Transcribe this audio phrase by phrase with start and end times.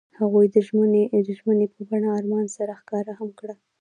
[0.19, 0.57] هغوی د
[1.37, 3.55] ژمنې په بڼه آرمان سره ښکاره هم کړه.